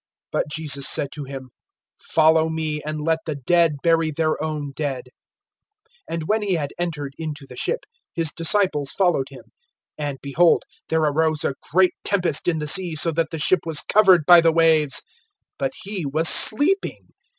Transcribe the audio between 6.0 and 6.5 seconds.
(23)And when